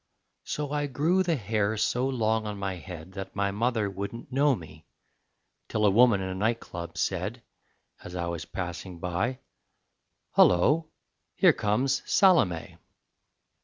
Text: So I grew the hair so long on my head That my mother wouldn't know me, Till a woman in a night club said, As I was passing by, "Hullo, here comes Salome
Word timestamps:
So 0.45 0.71
I 0.71 0.87
grew 0.87 1.21
the 1.21 1.35
hair 1.35 1.77
so 1.77 2.07
long 2.09 2.47
on 2.47 2.57
my 2.57 2.73
head 2.77 3.11
That 3.11 3.35
my 3.35 3.51
mother 3.51 3.87
wouldn't 3.87 4.31
know 4.31 4.55
me, 4.55 4.87
Till 5.69 5.85
a 5.85 5.91
woman 5.91 6.21
in 6.21 6.29
a 6.29 6.33
night 6.33 6.59
club 6.59 6.97
said, 6.97 7.43
As 8.03 8.15
I 8.15 8.25
was 8.25 8.45
passing 8.45 8.97
by, 8.97 9.37
"Hullo, 10.35 10.87
here 11.35 11.53
comes 11.53 12.01
Salome 12.11 12.79